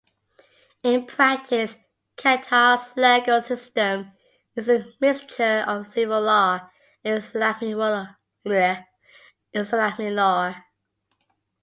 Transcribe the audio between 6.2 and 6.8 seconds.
law